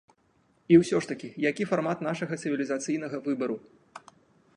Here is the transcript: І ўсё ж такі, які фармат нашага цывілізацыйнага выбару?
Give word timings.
І 0.77 0.77
ўсё 0.83 1.01
ж 1.05 1.11
такі, 1.11 1.29
які 1.49 1.67
фармат 1.71 2.01
нашага 2.07 2.33
цывілізацыйнага 2.45 3.17
выбару? 3.29 3.57